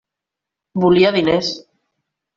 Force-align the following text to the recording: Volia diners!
Volia 0.85 1.13
diners! 1.19 1.55